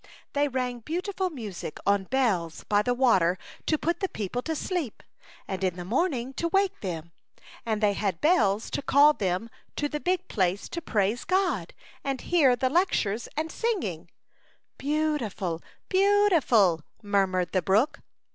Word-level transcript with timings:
They 0.33 0.47
rang 0.47 0.79
beautiful 0.79 1.29
music 1.29 1.77
on 1.85 2.05
bells 2.05 2.63
by 2.63 2.81
the 2.81 2.95
water 2.95 3.37
to 3.67 3.77
put 3.77 3.99
the 3.99 4.09
people 4.09 4.41
to 4.41 4.55
sleep, 4.55 5.03
and 5.47 5.63
in 5.63 5.75
the 5.75 5.85
morn 5.85 6.11
ing 6.15 6.33
to 6.41 6.47
wake 6.47 6.79
them, 6.81 7.11
and 7.67 7.81
they 7.83 7.93
had 7.93 8.19
bells 8.19 8.71
to 8.71 8.81
call 8.81 9.13
them 9.13 9.47
to 9.75 9.87
the 9.87 9.99
big 9.99 10.27
place 10.27 10.67
to 10.69 10.81
praise 10.81 11.23
God, 11.23 11.75
and 12.03 12.19
hear 12.19 12.55
the 12.55 12.67
lectures 12.67 13.29
and 13.37 13.51
singing.'' 13.51 14.09
A 14.09 14.09
Chautauqua 14.09 14.09
Idyl. 14.09 14.77
25" 14.77 14.77
Beautiful, 14.79 15.61
beautiful," 15.87 16.81
murmured 17.03 17.51
the 17.51 17.61
brook. 17.61 17.99